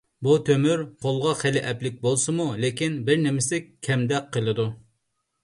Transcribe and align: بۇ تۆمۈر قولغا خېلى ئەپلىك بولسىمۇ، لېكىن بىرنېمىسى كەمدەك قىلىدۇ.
بۇ 0.27 0.35
تۆمۈر 0.45 0.79
قولغا 1.05 1.33
خېلى 1.41 1.63
ئەپلىك 1.71 1.99
بولسىمۇ، 2.07 2.49
لېكىن 2.65 2.97
بىرنېمىسى 3.11 3.61
كەمدەك 3.89 4.35
قىلىدۇ. 4.39 4.69